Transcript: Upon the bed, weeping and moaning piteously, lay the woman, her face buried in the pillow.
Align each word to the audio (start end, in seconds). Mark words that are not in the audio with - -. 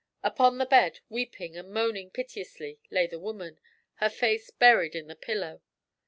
Upon 0.23 0.57
the 0.57 0.65
bed, 0.65 1.01
weeping 1.09 1.55
and 1.55 1.69
moaning 1.69 2.09
piteously, 2.09 2.79
lay 2.89 3.05
the 3.05 3.19
woman, 3.19 3.59
her 3.97 4.09
face 4.09 4.49
buried 4.49 4.95
in 4.95 5.05
the 5.05 5.15
pillow. 5.15 5.61